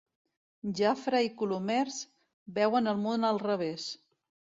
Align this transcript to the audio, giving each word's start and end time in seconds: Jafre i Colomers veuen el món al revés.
Jafre 0.77 1.19
i 1.25 1.29
Colomers 1.41 1.99
veuen 2.57 2.93
el 2.95 2.99
món 3.03 3.29
al 3.29 3.41
revés. 3.45 3.87